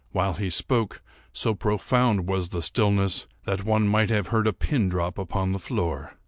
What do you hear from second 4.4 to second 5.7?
a pin drop upon the